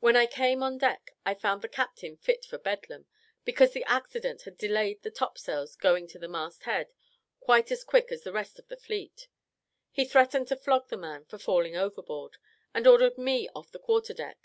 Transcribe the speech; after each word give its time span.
When 0.00 0.16
I 0.16 0.24
came 0.24 0.62
on 0.62 0.78
deck 0.78 1.10
I 1.26 1.34
found 1.34 1.60
the 1.60 1.68
captain 1.68 2.16
fit 2.16 2.46
for 2.46 2.56
Bedlam, 2.56 3.04
because 3.44 3.74
the 3.74 3.84
accident 3.84 4.44
had 4.44 4.56
delayed 4.56 5.02
the 5.02 5.10
topsails 5.10 5.76
going 5.76 6.08
to 6.08 6.18
the 6.18 6.26
mast 6.26 6.62
head 6.62 6.88
quite 7.38 7.70
as 7.70 7.84
quick 7.84 8.10
as 8.10 8.22
the 8.22 8.32
rest 8.32 8.58
of 8.58 8.68
the 8.68 8.78
fleet. 8.78 9.28
He 9.90 10.06
threatened 10.06 10.48
to 10.48 10.56
flog 10.56 10.88
the 10.88 10.96
man 10.96 11.26
for 11.26 11.36
falling 11.36 11.76
overboard, 11.76 12.38
and 12.72 12.86
ordered 12.86 13.18
me 13.18 13.46
off 13.54 13.70
the 13.72 13.78
quarter 13.78 14.14
deck. 14.14 14.38